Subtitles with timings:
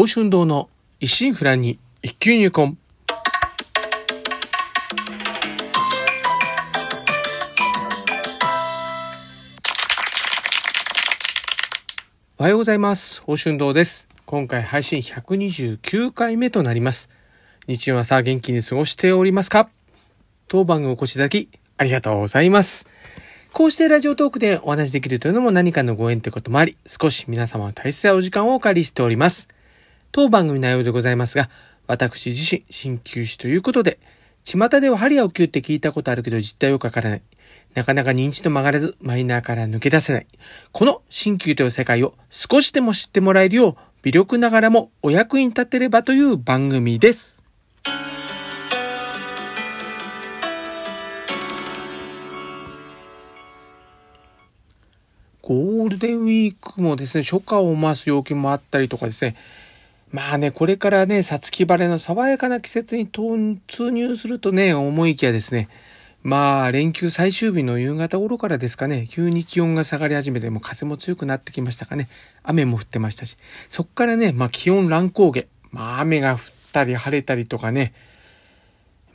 [0.00, 2.78] 宝春堂の一心不乱に一級入魂。
[12.38, 13.20] おはようございます。
[13.20, 14.08] 宝春堂です。
[14.24, 17.10] 今回配信129回目となります。
[17.68, 19.68] 日曜朝元気に過ごしておりますか？
[20.48, 22.88] 当番組お越しいただきありがとうございます。
[23.52, 29.48] こうしてラジオトークでお話できるというのも何かのご縁ということもあり、少し皆様の大切なお時間をお借りしております。
[30.12, 31.48] 当番組内容でございますが、
[31.86, 34.00] 私自身、鍼灸師ということで、
[34.42, 37.22] 巷では針やお灸って聞いたことあるけど実態をかからない。
[37.74, 40.26] なかなか認知度曲がらず、マイナーから抜け出せない。
[40.72, 47.38] この鍼灸という世界を少しでも知ってもらえるよう、微力ながらもお役に立てればという番組です。
[55.42, 59.36] ゴールデンウィークもですね、初夏を増す陽気もあったりとかですね、
[60.12, 65.68] まあね、これからね、さつき晴れの爽やかな季節に突入するとね、思いきやですね、
[66.22, 72.08] まあ、連休最終日の夕方頃からですかね、急に気温が下がり始めて、もう風も強くなってきましたかね。
[72.42, 75.46] 雨も降ってましたし、そっからね、まあ気温乱高下。
[75.70, 76.38] まあ雨が降っ
[76.72, 77.94] たり晴れたりとかね。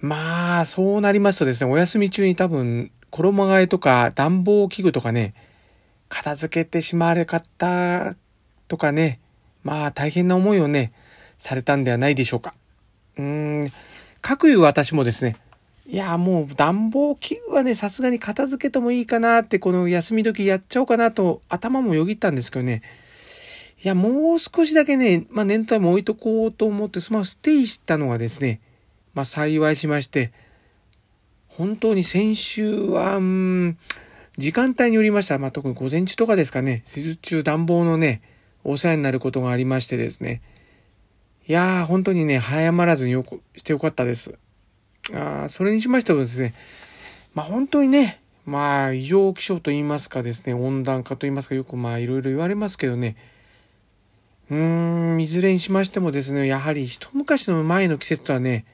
[0.02, 5.34] まあ、そうなりますとですね、お休み中に多分、衣替えとか暖房器具とかね、
[6.09, 8.16] 片付けてしまわれ方
[8.68, 9.20] とかね、
[9.66, 10.94] まあ大変な思いをね、
[11.40, 12.54] されたんではないでしょうか。
[13.18, 13.72] うーん、
[14.22, 15.36] かくいう私もですね、
[15.88, 22.84] いや、もう暖房器具はね、さすがに片付けてもいいかなって、この休み時やっちゃおうかなと頭もよぎったんですけどね。
[23.84, 28.62] いや、もう少しだけね、まあ念頭も置いとこうと思って、そのステイしたのがですね、
[29.16, 30.32] まあ幸いしまして、
[31.48, 33.78] 本当に先週は、うん、
[34.38, 35.40] 時間帯によりました。
[35.40, 38.22] まあ特に午前中とかですかね、施術中暖房のね、
[38.66, 40.42] お世話になることがありましてですね。
[41.48, 44.34] いやー、本当にね、早まらずによくしてよかったです。
[45.14, 46.56] あそれにしましてもですね、
[47.36, 53.16] まあ本当にね、まあ異常気象と言いますかですね、温暖化と言いますかよくまあいろいろ言われますけどね、
[54.50, 58.66] うーん、いずれにしましてもですね、やはり一昔の前の季節とはね、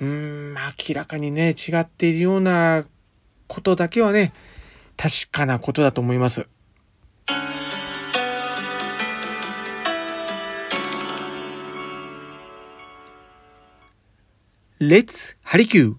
[0.00, 2.86] うーん、明らかにね、違っているような
[3.48, 4.32] ことだけはね、
[4.96, 6.46] 確かなことだと思います。
[14.78, 15.94] レッツハリキュー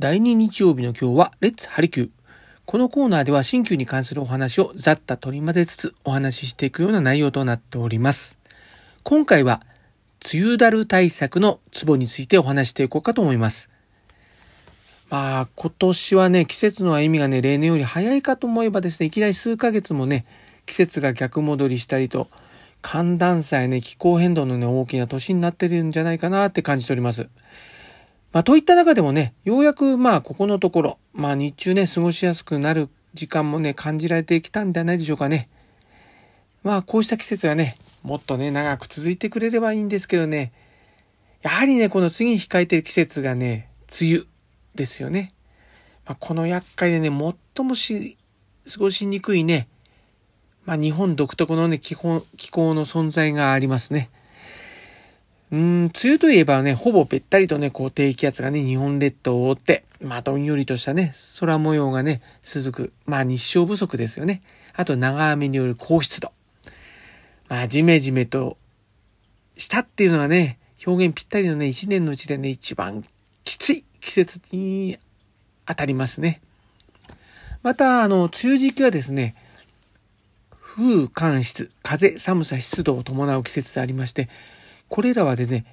[0.00, 2.10] 第2日曜日の今日はレッツハリキュー
[2.66, 8.40] このコーナーでは新旧に関するお話をざっと取り混ぜつつお話ししていくような内容となっております。
[9.04, 9.60] 今回は
[10.34, 13.70] 梅雨だる対策のツボについてお話していこうかと思います。
[15.10, 20.24] まあ今年はね季節の歩みがね例年より早いかと思えばですねいきなり数ヶ月もね
[20.66, 22.28] 季節が逆戻りしたりと、
[22.82, 27.28] 寒暖差やね、気候変動のね、大きな年になってるんじゃないかなって感じております。
[28.32, 35.48] まあ、といった中でもね、ようやくまあ、ここのところ、まあ、日中ね、過ごしやすくなる時間もね、感じられてきたんではないでしょうかね。
[36.62, 40.52] まあ、こうした季節がね、もっとね、長く続いてくれればいいんですけどね、
[41.42, 43.68] やはりね、この次に控えてる季節がね、
[44.00, 44.24] 梅雨
[44.74, 45.32] ですよね。
[46.06, 47.08] まあ、この厄介でね、
[47.56, 48.18] 最もし、
[48.70, 49.68] 過ごしにくいね、
[50.66, 54.10] まあ、日本独特のね、気候、気候の存在がありますね。
[55.52, 62.92] うん、梅雨といえばね、ほぼべったりとね、こう低気圧がね、日本列島を覆って、まあ、どんよりとしたね、空模様がね、続く。
[63.06, 64.42] まあ、日照不足ですよね。
[64.74, 66.32] あと、長雨による高湿度。
[67.48, 68.56] まあ、ジメジメと
[69.56, 73.04] したっていうのはね、表現ぴったりのね、一年のうちでね、一番
[73.44, 74.98] きつい季節に
[75.66, 76.40] 当たりますね。
[77.62, 79.36] また、あの、梅雨時期はですね、
[80.76, 84.28] 風、寒湿、風、寒さ、湿度を伴う季節でありまして、
[84.88, 85.64] これらはですね、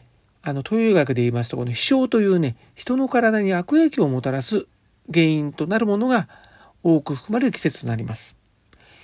[0.44, 4.68] あの、東洋医学で言いますと、この飛翔というね、人の体に悪影響をもたらす
[5.12, 6.28] 原因となるものが
[6.84, 8.36] 多く含まれる季節となります。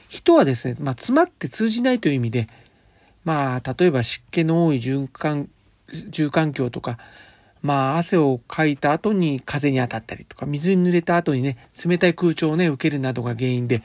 [0.07, 2.47] 人はですね、まあ、詰まって通じないという意味で、
[3.25, 5.49] まあ、例えば湿気の多い循環、
[6.09, 6.99] 住環境とか、
[7.63, 13.81] まあ、汗をかいた後に風に当たったりとか、水に濡れた後にね、冷たい空調をね、受けるなどが原因で、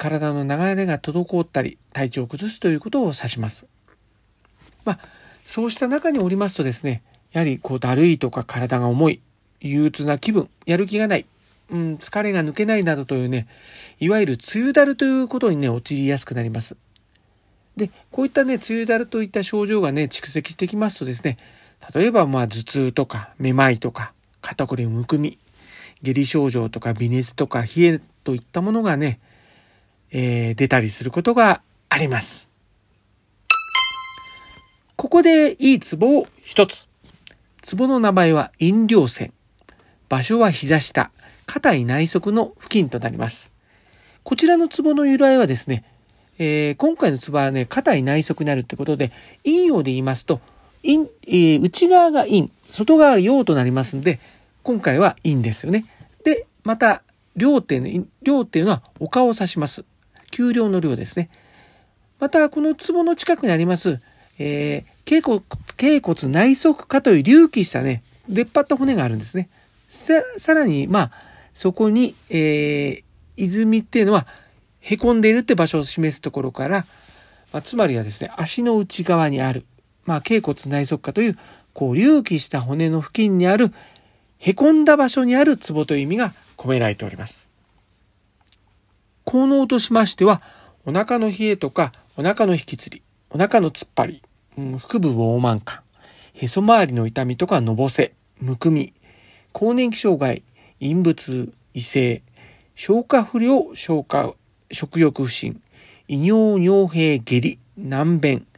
[0.00, 3.66] 体の流れが滞ったり体調を崩すということを指します。
[4.86, 4.98] まあ
[5.44, 7.02] そうした中におりますとですね
[7.32, 9.20] やはりこうだるいとか体が重い
[9.60, 11.26] 憂鬱な気分やる気がない、
[11.68, 13.46] うん、疲れが抜けないなどというね
[13.98, 16.76] いわゆる梅雨だるということにね陥りやすくなります。
[17.76, 21.36] でこういったね梅雨だるといった症状がね蓄積してきますとですね
[21.94, 25.38] 例えばまあ頭痛とかめまいとか肩こりむくみ
[26.02, 29.20] 下痢症状とか微熱とか冷えといったものがね、
[30.12, 32.50] えー、出たりすることがあります。
[34.96, 36.88] ここでいいツボを一つ。
[37.62, 39.32] ツボの名前は飲料線。
[40.08, 41.10] 場所は膝下、
[41.46, 43.50] 硬い内側の付近となります。
[44.24, 45.84] こちらのツボの由来はですね、
[46.38, 49.12] えー、今回のツボはね、硬い内側になるってことで、
[49.44, 50.40] 陰陽で言いますと、
[50.82, 54.18] 陰、えー、内側が陰、外側が陽となりますんで、
[54.62, 55.84] 今回は陰ですよね。
[56.24, 57.02] で、また、
[57.36, 59.84] 量っていうの、量っていうのは丘を指します。
[60.30, 61.30] 丘陵の量ですね。
[62.18, 64.00] また、この壺の近くにあります、
[64.38, 65.42] えー、頸骨、
[65.76, 69.48] 頸骨内側下という隆起したね、出っ張った骨があるんですね。
[69.88, 71.12] さ、さらに、まあ、
[71.54, 73.02] そこに、えー、
[73.36, 74.26] 泉っていうのは、
[74.80, 76.86] 凹んでいるって場所を示すところから、
[77.52, 79.64] まあ、つまりはですね、足の内側にある、
[80.04, 81.38] まあ、頸骨内側下という、
[81.72, 83.72] こう、隆起した骨の付近にある、
[84.38, 87.49] 凹んだ場所にあるツボという意味が込められております。
[89.30, 90.42] 効能としましては、
[90.84, 93.00] お腹の冷えとか、お腹の引きつり、
[93.30, 94.22] お腹の突っ張り、
[94.56, 95.82] 腹部膨満感、
[96.34, 98.92] へそ周りの痛みとかのぼせ、むくみ、
[99.52, 100.42] 更年期障害、
[100.80, 102.24] 陰部痛、異性、
[102.74, 104.34] 消化不良、消化、
[104.72, 105.62] 食欲不振、
[106.08, 108.48] 胃尿尿閉下痢、難便、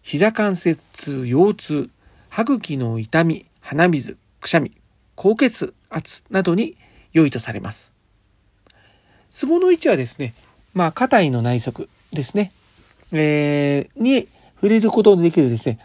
[0.00, 1.90] 膝関節痛、腰痛、
[2.30, 4.72] 歯茎の痛み、鼻水、くしゃみ、
[5.14, 6.78] 高血圧などに
[7.12, 7.95] 良いとされます。
[9.36, 10.32] ツボの位置はですね、
[10.72, 12.52] まあ、肩位の内側ですね、
[13.12, 15.78] えー、に触れることのできるですね、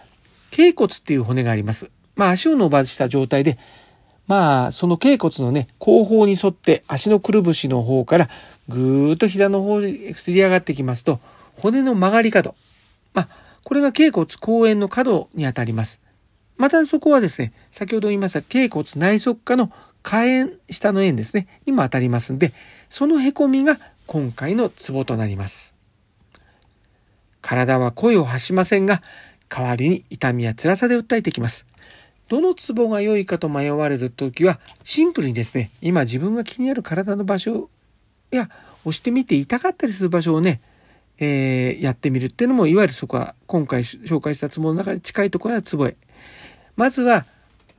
[0.52, 1.92] 頸骨っていう骨があります。
[2.16, 3.58] まあ、足を伸ばした状態で、
[4.26, 8.30] まあ、その頸骨のね、後方に沿って足のくるぶしの方から
[8.70, 11.20] ぐーっと膝の方にすり上がってきますと、
[11.58, 12.56] 骨の曲がり角。
[13.14, 13.28] まあ、
[13.66, 16.00] これが頸骨後円の角にあたります。
[16.56, 22.54] またそこはですね、先ほど言いました頸骨内側下の下円、下の円ですね、にも当たりますんで、
[22.90, 25.74] その凹みが今回のツボとなります。
[27.42, 29.02] 体は声を発しませんが、
[29.50, 31.66] 代わりに痛みや辛さで訴えてきます。
[32.28, 37.70] どのツボが良いかと迷われる時は、シンプルにですね、今自分が気になる体の場所
[38.32, 38.50] や、
[38.84, 40.62] 押してみて痛かったりする場所をね、
[41.20, 45.96] えー、やってみるっていうのも、いわゆるそこは今回紹介したツボの中で近いところはツボへ。
[46.76, 47.26] まずは、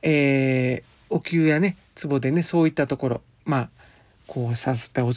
[0.01, 3.69] えー、お灸やね、ツボでね、そういったところ、まあ、
[4.25, 5.13] こうさすった押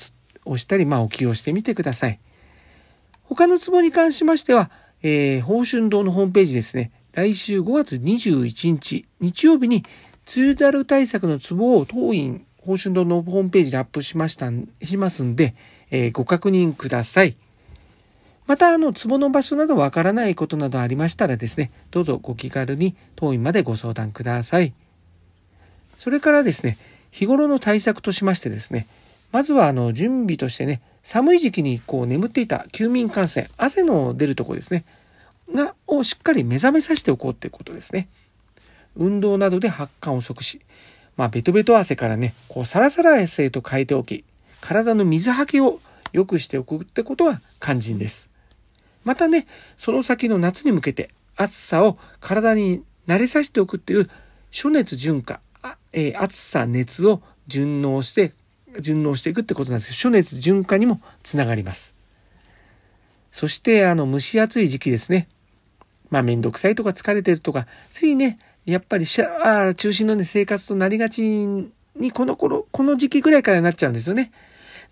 [0.59, 2.21] したり、まあ、お灸をしてみてください。
[3.25, 4.71] 他のツボに関しましては、
[5.03, 9.85] えー、宝春堂のホームページですね、来週5月21日、日曜日に、
[10.37, 14.51] 梅雨だる対策のツボを当院、宝春堂のホームページでアップしました、
[14.83, 15.55] しますんで、
[15.91, 17.37] えー、ご確認ください。
[18.47, 24.75] また、あの、ツボの場所などわからないことなどありましたらですね、どうぞご気軽に当院までご相談ください。
[25.97, 26.79] それからですね、
[27.11, 28.87] 日頃の対策としましてですね、
[29.33, 34.85] まずはあの準備としてね、寒い時期にこう眠っていた休眠感染、汗の出るとこですね、
[35.53, 38.09] が、をしっかり目覚めさせておこうっていうことですね。
[38.97, 40.61] 運動などで発汗を即し、
[41.17, 44.25] まあ、ベトベト汗からね、こうサラサラ汗へと変えておき、
[44.61, 45.81] 体の水はけを
[46.13, 48.29] 良くしておくってことは肝心です。
[49.05, 49.47] またね、
[49.77, 54.11] その先の夏に向けて暑さを体に慣れさせておくっていう
[54.51, 55.41] 暑熱順化、
[55.97, 58.35] えー、暑さ、熱を順応して、
[58.81, 61.95] 順応していくってことなんですけど、暑熱順化にもつながります。
[63.33, 65.27] そして、あの、蒸し暑い時期ですね。
[66.11, 74.33] まあ、めんどくさいとか疲れてるとか、ついね、やっぱりシャワー中心のね、生活となりがちに、この頃、この時期ぐらいからなっちゃうんですよね。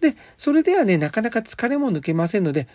[0.01, 2.67] で、それではね、なかなか疲れも抜けませんので、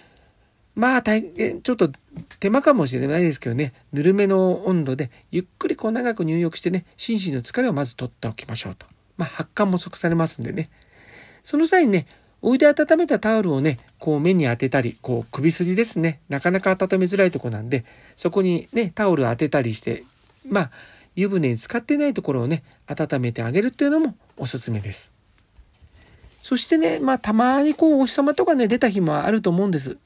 [0.80, 1.92] まあ大変、ちょっと
[2.40, 8.86] 手間かもしれないですけどね、ぬるめの温度でゆっくりこう長く入浴してね、心身の疲れをまず取っておきましょうと。
[9.18, 10.70] まあ発汗も即されますんでね。
[11.44, 12.08] その際にね、
[12.42, 17.84] お湯で温めたタオルをね、こう目に当てたり、こう首筋ですね、なかなか温めづらいとこなんで、
[18.16, 20.06] そこにね、タオルを当てたりして、
[20.48, 20.72] まあ、
[21.18, 25.12] 湯船に浸かってないところをね、温めてあげるっていうのもおすすめです。
[26.42, 29.98] そしてね、まあ、たまにこう、お日様とかね、出た日もあると思うんです。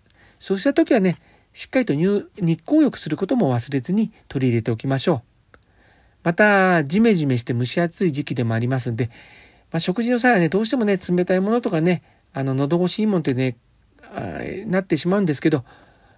[0.43, 1.15] そうした時はね、
[1.53, 2.27] しっかりと日
[2.65, 5.21] 光浴することも忘れずに取り入れておきましょ
[5.55, 5.57] う。
[6.21, 9.09] また、ジメジメして蒸し暑い時期でもありますんで、
[9.71, 13.55] まあ、食事の際はね、どうしてもね、冷たいものとかね、あの、喉越しいもんってね、
[14.65, 15.63] なってしまうんですけど、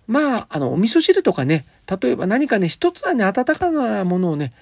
[0.07, 4.53] まあ、あの、お味噌汁とかね、例えば何かね、一つはね、温かなものをね、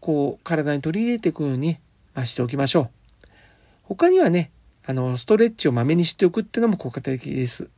[0.00, 1.78] こう、体に取り入れていくように、
[2.16, 2.90] まあ、しておきましょう。
[3.84, 4.50] 他にはね、
[4.84, 7.70] あの、ストレッチをまめにしておくっていうのも効果的です。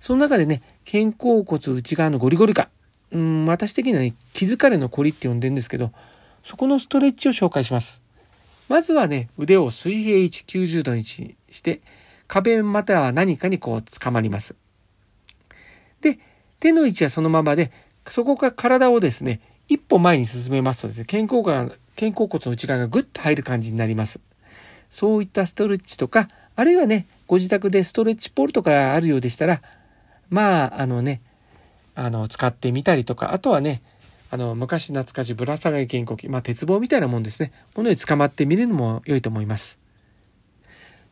[0.00, 2.68] その中でね、肩甲骨内側のゴリゴリ感。
[3.12, 5.92] うん、私的にはね、気疲れのコリって呼んでるんですけど、
[6.44, 8.02] そこのストレッチを紹介します。
[8.68, 11.80] まずはね、腕を水平位置90度にして、
[12.28, 14.56] 壁または何かにこう捕まります。
[16.00, 16.18] で、
[16.60, 17.70] 手の位置はそのままで、
[18.08, 24.20] そこから体をですね、一歩前に進めますとですね、肩甲骨肩甲骨の内側がグッと入る感じになります。
[24.90, 29.62] そういったストレッチとか、あるいはね、ご自宅でストレッチポールとかあるようでしたら、
[30.30, 31.22] まあ、あのね、
[31.94, 33.82] あの、使ってみたりとか、あとはね、
[34.30, 37.52] あの、昔懐かしいぶら下がり肩甲筋、まあ、鉄棒みたいなもんですね。
[37.76, 39.78] ものように捕まってみるのも良いと思います。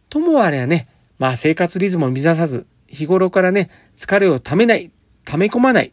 [0.09, 4.91] ともあれはね、まあ、生活リズムを乱さず、日頃からね、疲れをためない、
[5.25, 5.93] 溜め込まない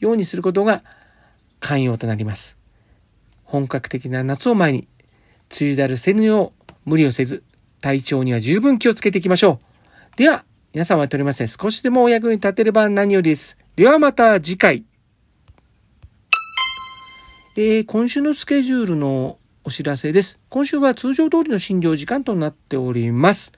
[0.00, 0.82] ようにすることが
[1.60, 2.56] 寛容となります。
[3.42, 4.88] 本格的な夏を前に、
[5.60, 7.42] 梅雨だるせぬよう無理をせず、
[7.80, 9.60] 体調には十分気をつけていきましょ
[10.14, 10.16] う。
[10.16, 10.44] では、
[10.74, 11.48] 皆様にとりません。
[11.48, 13.56] 少しでもお役に立てれば何よりです。
[13.76, 14.84] ではまた次回。
[17.56, 20.40] えー、今週のスケジュールのお知らせです。
[20.48, 23.52] 今週は通常通りの診療時間となっております。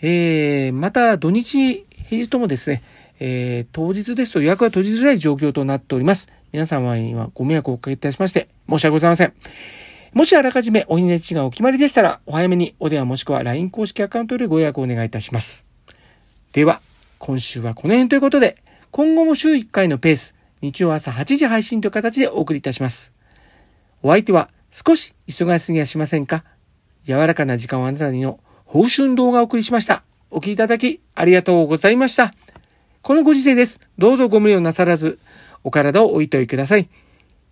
[0.00, 2.84] えー、また土日、平日ともですね、
[3.18, 6.28] えー、当日ですと予約が取りづらい状況となっております。
[6.52, 9.34] 皆様にはご迷惑をおかけいたしまして、申し訳ございません。
[10.12, 15.66] もしあらかじめお日にちがお決まりでしたら、お早めにお電話もしくは LINE 公式アカウントよりご予約をお願いいたします。
[16.56, 16.80] では、
[17.18, 18.56] 今週はこの辺ということで、
[18.90, 23.12] 今後も週1回のペース、日曜朝8時配信という形でお送りいたします。
[24.02, 26.44] お相手は少し忙しすぎはしませんか？
[27.04, 30.02] 柔らかな時間をあなたにの報春動画をお送りしました。
[30.30, 32.32] お聴きいただきありがとうございました。
[33.02, 33.78] このご時世です。
[33.98, 35.18] どうぞご無理をなさらず、
[35.62, 36.88] お体をおいといください。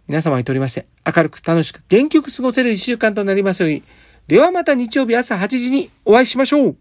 [0.08, 3.82] 皆様にとりまして、明るく楽しく元気よく過ごせる一週間となりますように。
[4.28, 6.76] ではまた日曜日朝8時にお会いしましょう。